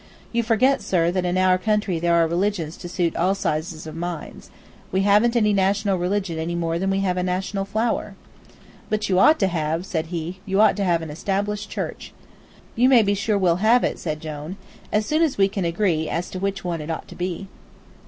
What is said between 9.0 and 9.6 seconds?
you ought to